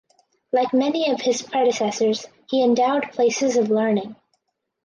[0.51, 4.15] Like many of his predecessors he endowed places of learning.